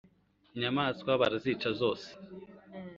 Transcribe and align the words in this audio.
inyamaswa 0.55 1.11
barazica 1.21 1.69
zose 1.81 2.09